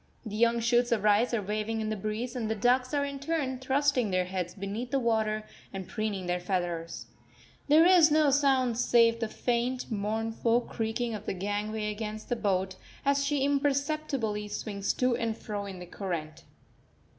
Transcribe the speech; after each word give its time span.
The 0.25 0.35
young 0.35 0.59
shoots 0.61 0.91
of 0.91 1.03
rice 1.03 1.31
are 1.31 1.43
waving 1.43 1.79
in 1.79 1.89
the 1.91 1.95
breeze, 1.95 2.35
and 2.35 2.49
the 2.49 2.55
ducks 2.55 2.91
are 2.91 3.05
in 3.05 3.19
turn 3.19 3.59
thrusting 3.59 4.09
their 4.09 4.25
heads 4.25 4.55
beneath 4.55 4.89
the 4.89 4.97
water 4.97 5.43
and 5.71 5.87
preening 5.87 6.25
their 6.25 6.39
feathers. 6.39 7.05
There 7.67 7.85
is 7.85 8.09
no 8.09 8.31
sound 8.31 8.79
save 8.79 9.19
the 9.19 9.27
faint, 9.27 9.91
mournful 9.91 10.61
creaking 10.61 11.13
of 11.13 11.27
the 11.27 11.35
gangway 11.35 11.91
against 11.91 12.29
the 12.29 12.35
boat, 12.35 12.77
as 13.05 13.23
she 13.23 13.43
imperceptibly 13.45 14.47
swings 14.47 14.91
to 14.93 15.15
and 15.15 15.37
fro 15.37 15.67
in 15.67 15.77
the 15.77 15.85
current. 15.85 16.45